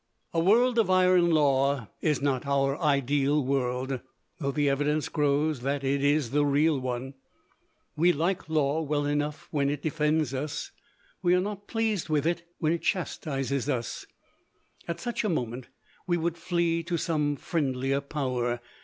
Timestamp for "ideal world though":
2.81-4.49